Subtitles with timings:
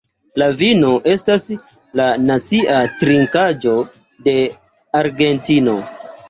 [0.41, 1.43] La vino estas
[2.01, 3.75] la nacia trinkaĵo
[4.29, 4.35] de
[5.03, 5.79] Argentino.